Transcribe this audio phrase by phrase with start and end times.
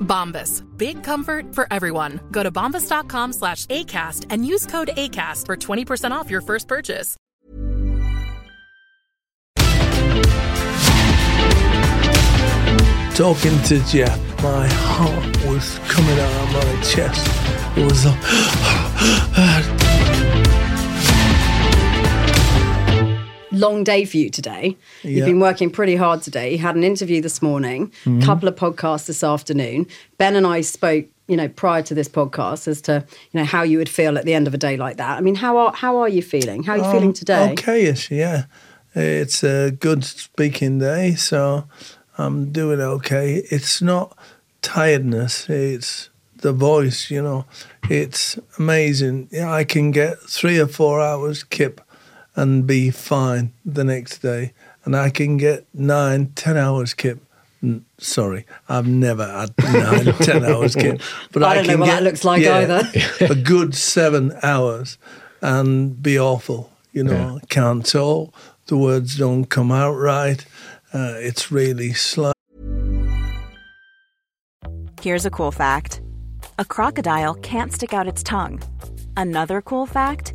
[0.00, 0.64] Bombas.
[0.76, 2.20] Big comfort for everyone.
[2.32, 7.16] Go to bombas.com slash ACAST and use code ACAST for 20% off your first purchase.
[13.18, 17.26] Talking to Jeff, my heart was coming out of my chest.
[17.76, 19.82] It was like,
[23.58, 24.76] long day for you today.
[25.02, 26.52] You've been working pretty hard today.
[26.52, 29.86] You had an interview this morning, a couple of podcasts this afternoon.
[30.16, 33.62] Ben and I spoke, you know, prior to this podcast as to, you know, how
[33.62, 35.18] you would feel at the end of a day like that.
[35.18, 36.62] I mean, how are how are you feeling?
[36.62, 37.52] How are you um, feeling today?
[37.52, 38.44] Okay-ish, yeah.
[38.94, 41.68] It's a good speaking day, so
[42.16, 43.42] I'm doing okay.
[43.50, 44.16] It's not
[44.62, 46.10] tiredness, it's
[46.40, 47.44] the voice, you know.
[47.90, 49.28] It's amazing.
[49.30, 51.80] Yeah, I can get three or four hours kip
[52.38, 54.52] and be fine the next day.
[54.84, 57.18] And I can get nine, ten hours kip.
[57.62, 61.02] N- Sorry, I've never had nine, ten hours kip.
[61.32, 62.88] But I don't know can what get, that looks like either.
[63.20, 64.98] a good seven hours
[65.42, 66.70] and be awful.
[66.92, 68.32] You know, can't talk.
[68.66, 70.44] The words don't come out right.
[70.94, 72.32] Uh, it's really slow.
[75.02, 76.00] Here's a cool fact
[76.58, 78.62] a crocodile can't stick out its tongue.
[79.16, 80.34] Another cool fact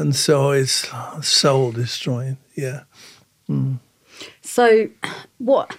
[0.00, 0.88] and so it's
[1.22, 2.36] soul destroying.
[2.56, 2.80] Yeah.
[4.42, 4.88] So,
[5.38, 5.76] what?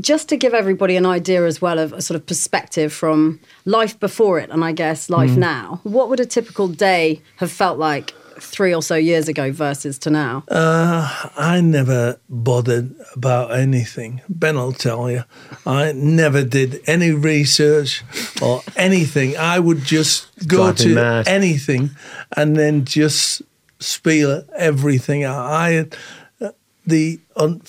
[0.00, 3.98] Just to give everybody an idea as well of a sort of perspective from life
[4.00, 5.36] before it, and I guess life Mm.
[5.38, 5.80] now.
[5.82, 10.10] What would a typical day have felt like three or so years ago versus to
[10.10, 10.44] now?
[10.48, 14.22] Uh, I never bothered about anything.
[14.30, 15.24] Ben will tell you.
[15.66, 18.02] I never did any research
[18.40, 19.36] or anything.
[19.36, 21.28] I would just go Drive me to mad.
[21.28, 21.90] anything
[22.34, 23.42] and then just
[23.82, 25.44] spiel everything out.
[25.46, 25.96] I had
[26.40, 26.50] uh,
[26.86, 27.62] the un-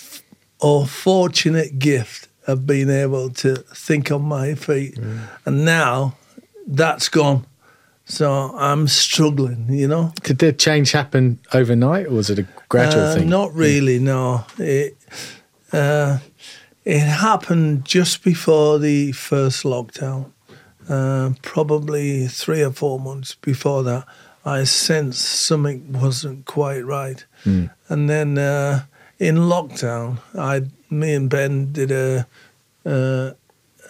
[0.61, 4.97] unfortunate gift of being able to think on my feet.
[5.46, 6.16] And now
[6.67, 7.46] that's gone.
[8.05, 10.11] So I'm struggling, you know.
[10.23, 13.29] Did the change happen overnight, or was it a gradual Uh, thing?
[13.29, 14.43] Not really, no.
[14.58, 14.97] It
[15.72, 16.17] uh,
[16.84, 20.32] it happened just before the first lockdown.
[20.90, 24.05] Uh, probably three or four months before that,
[24.45, 27.25] I sensed something wasn't quite right.
[27.43, 27.66] Hmm.
[27.90, 28.84] And then uh,
[29.19, 32.28] in lockdown, I, me and Ben did a,
[32.85, 33.31] uh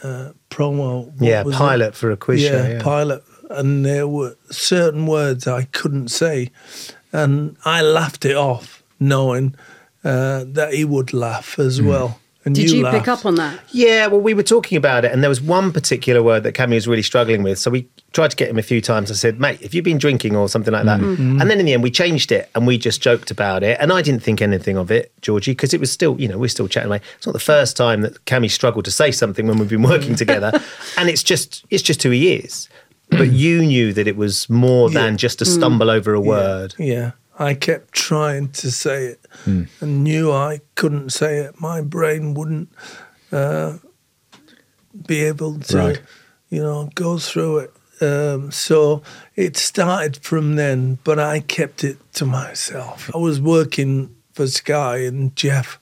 [0.04, 1.06] uh promo.
[1.08, 1.58] what Yeah, was it?
[1.58, 2.82] pilot for a quiz yeah, show, yeah.
[2.84, 6.52] pilot, and there were certain words I couldn't say,
[7.12, 9.56] and I laughed it off, knowing
[10.04, 12.20] uh, that he would laugh as well.
[12.46, 13.58] And Did you, pick up on that?
[13.72, 16.74] Yeah, well, we were talking about it, and there was one particular word that Cammy
[16.74, 17.58] was really struggling with.
[17.58, 19.10] So we tried to get him a few times.
[19.10, 21.14] I said, "Mate, if you've been drinking or something like that," mm-hmm.
[21.14, 21.42] Mm-hmm.
[21.42, 23.78] and then in the end, we changed it and we just joked about it.
[23.80, 26.50] And I didn't think anything of it, Georgie, because it was still, you know, we're
[26.50, 27.00] still chatting away.
[27.16, 30.16] It's not the first time that Cammy struggled to say something when we've been working
[30.24, 30.52] together,
[30.98, 32.68] and it's just, it's just who he is.
[33.10, 35.54] But you knew that it was more than just to mm.
[35.54, 36.74] stumble over a word.
[36.80, 41.60] Yeah, I kept trying to say it and knew I couldn't say it.
[41.60, 42.70] My brain wouldn't
[43.32, 43.78] uh,
[45.08, 46.02] be able to, Right.
[46.50, 47.74] you know, go through it.
[48.02, 49.02] Um, so
[49.36, 53.10] it started from then, but I kept it to myself.
[53.14, 55.80] I was working for Sky, and Jeff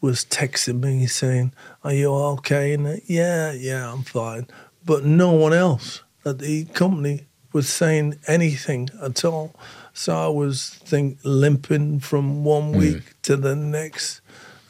[0.00, 1.52] was texting me saying,
[1.84, 4.46] "Are you okay?" And uh, yeah, yeah, I'm fine.
[4.84, 9.54] But no one else at the company was saying anything at all.
[9.92, 12.78] So I was think limping from one mm.
[12.78, 14.20] week to the next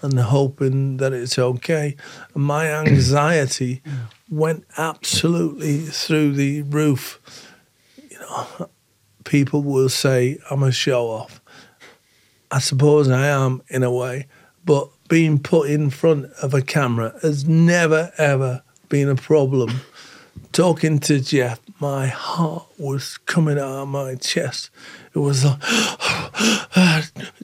[0.02, 1.96] and hoping that it's okay.
[2.34, 3.82] My anxiety
[4.30, 7.20] went absolutely through the roof.
[8.10, 8.70] You know,
[9.24, 11.40] people will say I'm a show off.
[12.50, 14.26] I suppose I am in a way,
[14.64, 19.80] but being put in front of a camera has never ever been a problem.
[20.52, 24.70] Talking to Jeff, my heart was coming out of my chest.
[25.14, 25.58] It was like,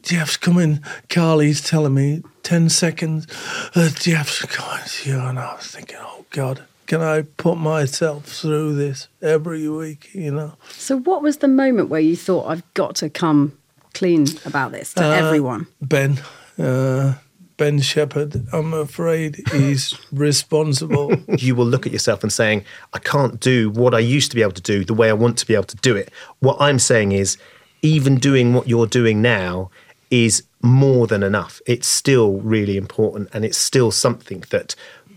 [0.02, 0.80] Jeff's coming.
[1.08, 3.26] Carly's telling me 10 seconds.
[3.74, 5.18] Uh, Jeff's coming to you.
[5.18, 10.30] And I was thinking, oh God, can I put myself through this every week, you
[10.30, 10.52] know?
[10.70, 13.58] So, what was the moment where you thought, I've got to come
[13.94, 15.66] clean about this to Uh, everyone?
[15.82, 16.20] Ben,
[16.58, 17.14] uh,
[17.56, 21.12] Ben Shephard, I'm afraid he's responsible.
[21.38, 24.42] you will look at yourself and saying, I can't do what I used to be
[24.42, 26.12] able to do the way I want to be able to do it.
[26.38, 27.36] What I'm saying is,
[27.82, 29.70] even doing what you're doing now
[30.10, 31.60] is more than enough.
[31.66, 34.74] It's still really important and it's still something that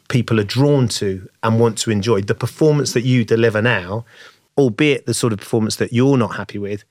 [0.10, 2.22] people are drawn to and want to enjoy.
[2.22, 4.06] The performance that you deliver now,
[4.58, 6.84] albeit the sort of performance that you're not happy with,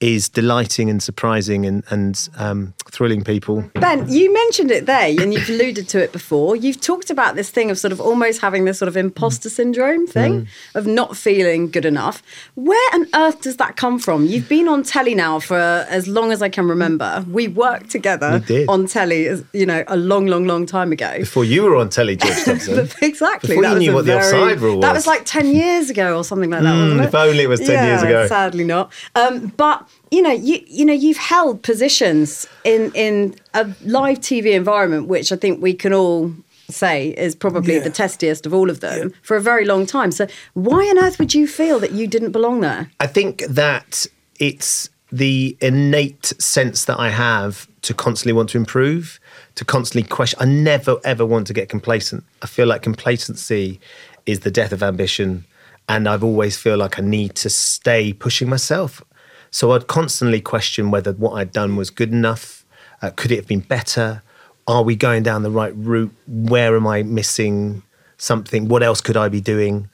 [0.00, 3.62] is delighting and surprising and, and um, thrilling people.
[3.74, 6.56] Ben, you mentioned it there and you've alluded to it before.
[6.56, 10.06] You've talked about this thing of sort of almost having this sort of imposter syndrome
[10.06, 12.22] thing of not feeling good enough.
[12.54, 14.24] Where on earth does that come from?
[14.24, 15.56] You've been on telly now for
[15.90, 17.22] as long as I can remember.
[17.30, 21.18] We worked together We on telly, as, you know, a long, long, long time ago.
[21.18, 22.88] Before you were on telly, George Thompson.
[23.02, 23.48] Exactly.
[23.48, 25.00] Before that you was knew what the offside rule That was.
[25.00, 27.04] was like 10 years ago or something like that, wasn't it?
[27.04, 28.26] Mm, if only it was 10 years ago.
[28.26, 28.90] Sadly not.
[29.14, 34.52] Um, but you know, you you know, you've held positions in in a live TV
[34.52, 36.32] environment, which I think we can all
[36.68, 37.80] say is probably Yeah.
[37.82, 40.12] the testiest of all of them for a very long time.
[40.12, 42.90] So why on earth would you feel that you didn't belong there?
[43.00, 44.06] I think that
[44.38, 49.18] it's the innate sense that I have to constantly want to improve,
[49.56, 50.38] to constantly question.
[50.40, 52.22] I never ever want to get complacent.
[52.42, 53.80] I feel like complacency
[54.26, 55.44] is the death of ambition,
[55.88, 59.02] and I've always feel like I need to stay pushing myself.
[59.50, 62.64] So I'd constantly question whether what I'd done was good enough.
[63.02, 64.22] Uh, could it have been better?
[64.66, 66.12] Are we going down the right route?
[66.26, 67.82] Where am I missing
[68.18, 68.68] something?
[68.68, 69.88] What else could I be doing?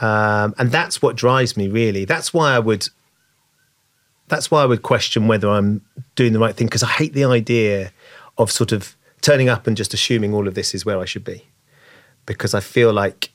[0.00, 2.04] Um, and that's what drives me really.
[2.04, 2.88] That's why I would.
[4.28, 5.82] That's why I would question whether I'm
[6.16, 7.92] doing the right thing because I hate the idea
[8.36, 11.24] of sort of turning up and just assuming all of this is where I should
[11.24, 11.46] be,
[12.26, 13.30] because I feel like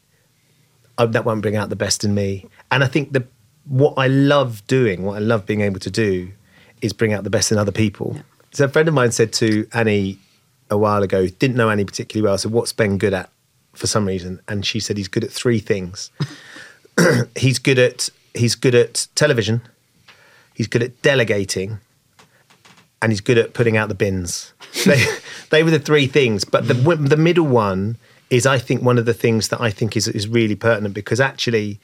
[0.98, 2.48] I, that won't bring out the best in me.
[2.70, 3.26] And I think the
[3.72, 6.32] what I love doing, what I love being able to do,
[6.82, 8.18] is bring out the best in other people.
[8.52, 10.20] So a friend of mine said to Annie
[10.70, 13.30] a while ago, didn't know Annie particularly well, said, "What's Ben good at?"
[13.74, 16.12] For some reason, and she said he's good at three things.
[17.38, 19.62] he's good at he's good at television,
[20.54, 21.80] he's good at delegating,
[23.02, 24.54] and he's good at putting out the bins.
[24.86, 25.06] they,
[25.50, 27.98] they were the three things, but the the middle one
[28.30, 31.22] is, I think, one of the things that I think is is really pertinent because
[31.22, 31.80] actually,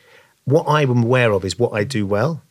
[0.48, 2.42] what I'm aware of is what I do well,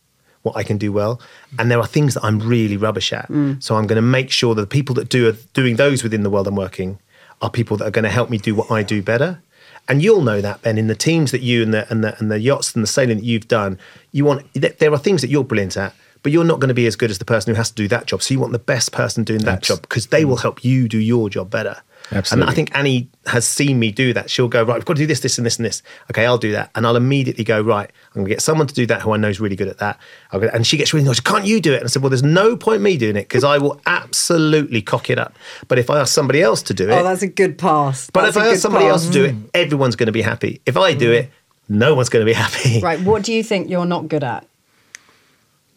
[0.43, 1.19] what I can do well,
[1.57, 3.27] and there are things that I'm really rubbish at.
[3.27, 3.61] Mm.
[3.61, 6.21] So I'm going to make sure that the people that do are doing those within
[6.21, 6.99] the world I'm working
[7.41, 9.41] are people that are going to help me do what I do better.
[9.87, 12.29] And you'll know that, Ben, in the teams that you and the and the and
[12.29, 13.79] the yachts and the sailing that you've done,
[14.11, 16.85] you want there are things that you're brilliant at, but you're not going to be
[16.85, 18.21] as good as the person who has to do that job.
[18.21, 20.41] So you want the best person doing that job because they will mm.
[20.43, 21.81] help you do your job better.
[22.11, 24.29] And I think Annie has seen me do that.
[24.29, 25.83] She'll go, right, we've got to do this, this, and this, and this.
[26.09, 26.71] Okay, I'll do that.
[26.73, 29.17] And I'll immediately go, right, I'm going to get someone to do that who I
[29.17, 29.99] know is really good at that.
[30.31, 31.23] I'll go, and she gets really annoyed.
[31.23, 31.77] Can't you do it?
[31.77, 35.09] And I said, well, there's no point me doing it because I will absolutely cock
[35.09, 35.35] it up.
[35.67, 38.09] But if I ask somebody else to do it, Oh, that's a good pass.
[38.11, 38.91] but That's if I ask somebody pass.
[38.93, 39.49] else to do it, mm.
[39.53, 40.61] everyone's going to be happy.
[40.65, 41.31] If I do it, mm.
[41.69, 42.79] no one's going to be happy.
[42.87, 44.47] Right, what do you think you're not good at?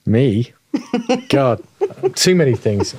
[0.07, 0.53] Me?
[1.29, 1.63] God,
[2.15, 2.95] too many things.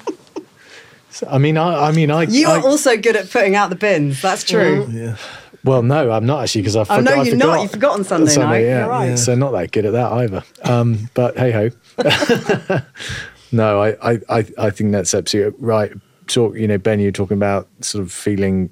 [1.11, 2.23] So, I mean, I, I mean, I.
[2.23, 4.21] You I, are also good at putting out the bins.
[4.21, 4.87] That's true.
[4.91, 5.17] Yeah.
[5.63, 7.03] Well, no, I'm not actually because I Oh, forgot.
[7.03, 7.61] no, you're forgot not.
[7.61, 8.59] You forgot on Sunday night.
[8.61, 9.05] Yeah, You're right.
[9.09, 9.15] yeah.
[9.15, 10.43] So not that good at that either.
[10.63, 11.69] Um, but hey ho.
[13.51, 15.91] no, I, I, I, I think that's absolutely right.
[16.27, 18.71] Talk, you know, Ben, you're talking about sort of feeling.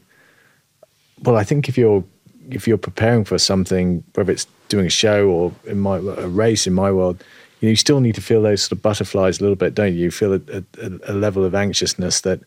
[1.23, 2.03] Well, I think if you're
[2.49, 6.65] if you're preparing for something, whether it's doing a show or in my a race
[6.65, 7.23] in my world,
[7.59, 9.93] you, know, you still need to feel those sort of butterflies a little bit, don't
[9.93, 10.03] you?
[10.05, 10.41] You feel a,
[10.81, 12.39] a, a level of anxiousness that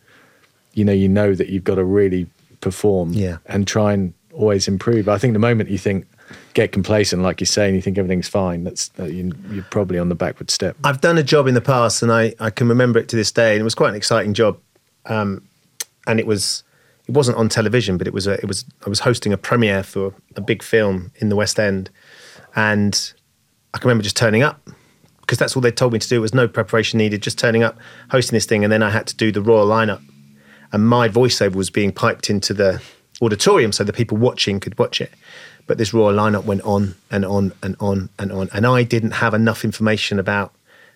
[0.75, 2.27] you know you know that you've got to really
[2.61, 3.39] perform Yeah.
[3.47, 5.09] and try and always improve.
[5.09, 6.07] I think the moment you think
[6.55, 9.99] get complacent, like you say, and you think everything's fine, that's that you, you're probably
[9.99, 10.77] on the backward step.
[10.83, 13.31] I've done a job in the past, and I, I can remember it to this
[13.33, 14.59] day, and it was quite an exciting job.
[15.07, 15.43] Um,
[16.07, 16.63] and it was
[17.09, 19.83] it wasn't on television, but it was a, it was I was hosting a premiere
[19.83, 21.91] for a big film in the West End,
[22.57, 23.13] and
[23.75, 24.61] I can remember just turning up
[25.33, 26.17] because that's all they told me to do.
[26.17, 27.79] It was no preparation needed, just turning up,
[28.11, 30.03] hosting this thing, and then I had to do the royal lineup,
[30.73, 32.83] and my voiceover was being piped into the
[33.23, 35.11] auditorium so the people watching could watch it.
[35.67, 39.13] But this royal lineup went on and on and on and on, and I didn't
[39.13, 40.53] have enough information about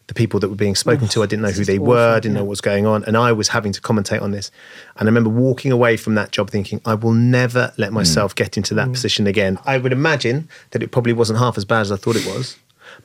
[0.08, 1.22] the people that were being spoken to.
[1.22, 3.32] I didn't know who they were, I didn't know what was going on, and I
[3.32, 4.50] was having to commentate on this.
[4.96, 8.58] And I remember walking away from that job thinking, I will never let myself get
[8.58, 9.58] into that position again.
[9.64, 12.58] I would imagine that it probably wasn't half as bad as I thought it was,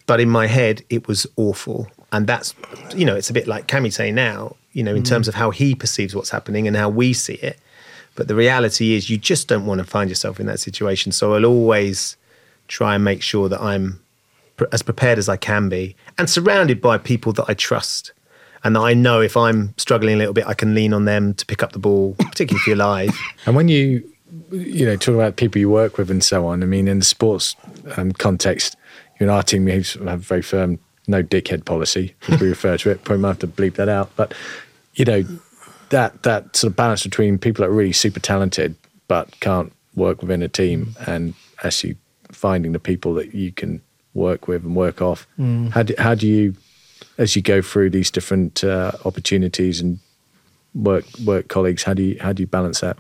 [0.08, 1.88] but in my head, it was awful.
[2.12, 2.54] And that's,
[2.96, 5.76] you know, it's a bit like saying now, you know, in terms of how he
[5.76, 7.58] perceives what's happening and how we see it.
[8.16, 11.12] But the reality is, you just don't want to find yourself in that situation.
[11.12, 12.18] So I'll always
[12.68, 14.02] try and make sure that I'm
[14.72, 18.12] as prepared as I can be and surrounded by people that I trust
[18.64, 21.34] and that I know if I'm struggling a little bit, I can lean on them
[21.34, 23.18] to pick up the ball, particularly if you're live.
[23.46, 24.08] And when you,
[24.52, 27.06] you know, talk about people you work with and so on, I mean, in the
[27.06, 27.56] sports
[27.98, 28.76] um, context,
[29.28, 32.90] know, our team we have a very firm no dickhead policy, as we refer to
[32.90, 33.04] it.
[33.04, 34.12] Probably might have to bleep that out.
[34.16, 34.34] But,
[34.96, 35.24] you know,
[35.90, 38.76] that, that sort of balance between people that are really super talented
[39.08, 41.98] but can't work within a team and actually
[42.32, 43.82] finding the people that you can
[44.14, 45.28] work with and work off.
[45.70, 46.56] How, do, how do you,
[47.18, 50.00] as you go through these different uh, opportunities and
[50.74, 52.98] work work colleagues, how do you how do you balance that?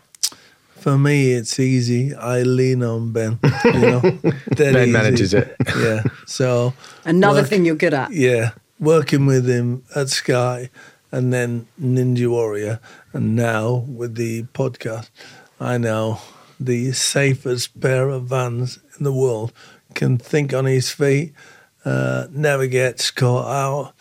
[0.82, 2.14] For me, it's easy.
[2.16, 3.38] I lean on Ben.
[3.66, 4.02] You know,
[4.58, 4.92] Ben easy.
[4.92, 5.56] manages it.
[5.78, 6.04] Yeah.
[6.26, 6.74] So
[7.06, 8.12] Another work- thing you're good at.
[8.12, 10.70] Yeah, working with him at Sky,
[11.12, 12.80] and then Ninja Warrior,
[13.14, 15.10] and now with the podcast,
[15.60, 16.20] I know
[16.60, 19.54] the safest pair of vans in the world
[19.94, 21.34] can think on his feet,
[21.86, 23.94] uh, never gets caught out,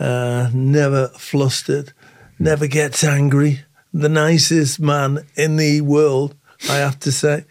[0.00, 1.92] uh, never flustered,
[2.38, 3.60] never gets angry.
[3.94, 6.34] The nicest man in the world,
[6.68, 7.44] I have to say.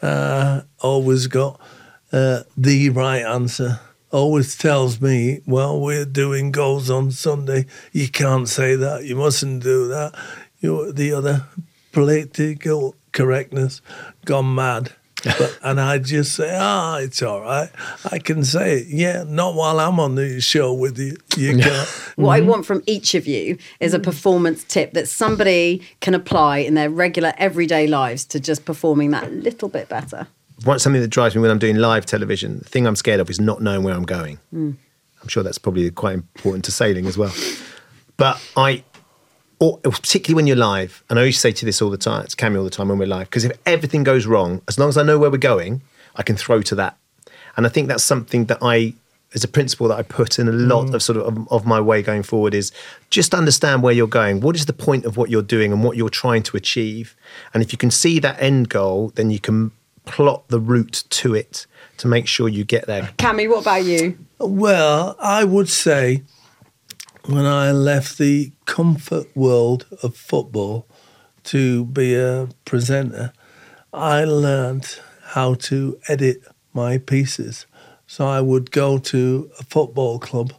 [0.00, 1.60] Uh, always got
[2.12, 3.80] uh, the right answer.
[4.12, 7.66] Always tells me, well, we're doing goals on Sunday.
[7.90, 9.06] You can't say that.
[9.06, 10.14] You mustn't do that.
[10.60, 11.46] You the other
[11.90, 13.82] political correctness
[14.24, 14.92] gone mad.
[15.24, 17.70] But, and I just say, ah, it's all right.
[18.10, 18.86] I can say it.
[18.88, 21.16] Yeah, not while I'm on the show with you.
[21.36, 21.88] You can't.
[22.16, 22.48] What I mm-hmm.
[22.48, 24.04] want from each of you is a mm.
[24.04, 29.32] performance tip that somebody can apply in their regular everyday lives to just performing that
[29.32, 30.28] little bit better.
[30.64, 33.30] What's something that drives me when I'm doing live television, the thing I'm scared of
[33.30, 34.38] is not knowing where I'm going.
[34.52, 34.76] Mm.
[35.22, 37.32] I'm sure that's probably quite important to sailing as well.
[38.16, 38.82] But I,
[39.60, 42.24] or particularly when you're live, and I used to say to this all the time,
[42.24, 44.88] it's Cammy all the time when we're live, because if everything goes wrong, as long
[44.88, 45.82] as I know where we're going,
[46.16, 46.96] I can throw to that.
[47.56, 48.94] And I think that's something that I,
[49.34, 50.94] as a principle that I put in a lot mm.
[50.94, 52.70] of sort of, of of my way going forward is
[53.10, 54.40] just understand where you're going.
[54.40, 57.16] What is the point of what you're doing and what you're trying to achieve?
[57.52, 59.72] And if you can see that end goal, then you can
[60.04, 61.66] plot the route to it
[61.98, 63.10] to make sure you get there.
[63.18, 64.18] Cammy, what about you?
[64.38, 66.22] Well, I would say
[67.28, 70.86] when I left the comfort world of football
[71.44, 73.34] to be a presenter,
[73.92, 74.98] I learned
[75.34, 76.42] how to edit
[76.72, 77.66] my pieces.
[78.06, 80.54] So I would go to a football club.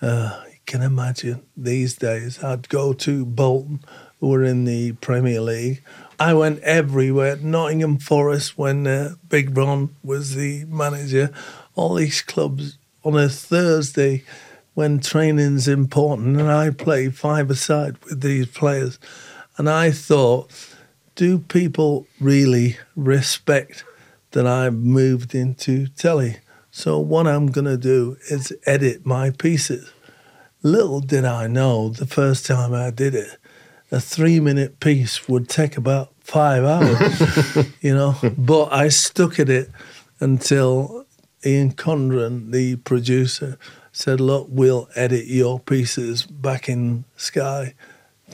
[0.00, 3.80] Uh, you can imagine these days, I'd go to Bolton,
[4.18, 5.82] who were in the Premier League.
[6.18, 7.36] I went everywhere.
[7.36, 11.30] Nottingham Forest, when uh, Big Ron was the manager,
[11.74, 14.24] all these clubs on a Thursday
[14.76, 18.98] when training's important, and I play five-a-side with these players.
[19.56, 20.50] And I thought,
[21.14, 23.84] do people really respect
[24.32, 26.40] that I've moved into telly?
[26.70, 29.90] So what I'm going to do is edit my pieces.
[30.62, 33.38] Little did I know the first time I did it,
[33.90, 38.16] a three minute piece would take about five hours, you know.
[38.36, 39.70] But I stuck at it
[40.20, 41.05] until
[41.46, 43.56] Ian Condren, the producer,
[43.92, 47.74] said, Look, we'll edit your pieces back in Sky.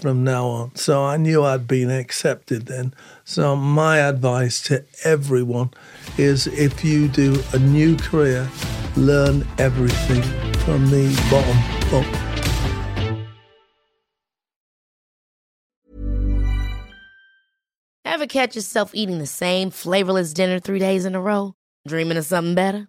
[0.01, 0.75] from now on.
[0.75, 2.95] So I knew I'd been accepted then.
[3.25, 5.71] So my advice to everyone
[6.17, 8.49] is if you do a new career,
[8.97, 10.23] learn everything
[10.61, 11.59] from the bottom
[11.95, 12.33] up.
[18.05, 21.55] Ever catch yourself eating the same flavorless dinner three days in a row?
[21.87, 22.89] Dreaming of something better?